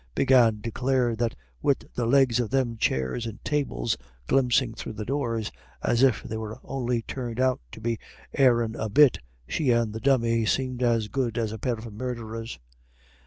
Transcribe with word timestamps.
Big 0.15 0.31
Anne 0.31 0.59
declared 0.61 1.19
that 1.19 1.35
wid 1.61 1.87
the 1.93 2.07
legs 2.07 2.39
of 2.39 2.49
them 2.49 2.75
chairs 2.75 3.27
and 3.27 3.39
tables 3.45 3.95
glimpsing 4.25 4.73
through 4.73 4.93
the 4.93 5.05
door, 5.05 5.39
as 5.83 6.01
if 6.01 6.23
they 6.23 6.37
were 6.37 6.57
on'y 6.63 7.03
turned 7.03 7.39
out 7.39 7.61
to 7.71 7.79
be 7.79 7.99
airin' 8.33 8.75
a 8.75 8.89
bit, 8.89 9.19
she 9.47 9.69
and 9.69 9.93
the 9.93 9.99
Dummy 9.99 10.43
seemed 10.43 10.81
as 10.81 11.07
good 11.07 11.37
as 11.37 11.51
a 11.51 11.59
pair 11.59 11.75
of 11.75 11.93
murderers. 11.93 12.57